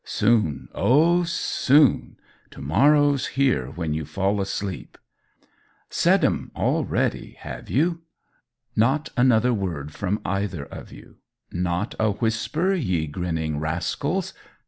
Soon 0.03 0.67
oh, 0.73 1.23
soon! 1.25 2.17
To 2.49 2.59
morrow's 2.59 3.27
here 3.37 3.69
when 3.69 3.93
you 3.93 4.03
fall 4.03 4.41
asleep. 4.41 4.97
Said 5.91 6.25
'em 6.25 6.49
already, 6.55 7.33
have 7.41 7.69
you? 7.69 8.01
Not 8.75 9.09
another 9.15 9.53
word 9.53 9.93
from 9.93 10.19
either 10.25 10.65
of 10.65 10.91
you. 10.91 11.17
Not 11.51 11.93
a 11.99 12.13
whisper, 12.13 12.73
ye 12.73 13.05
grinning 13.05 13.59
rascals! 13.59 14.33